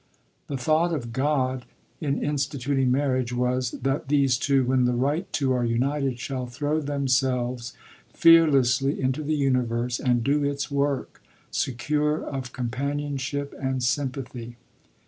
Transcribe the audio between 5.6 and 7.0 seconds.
united, shall throw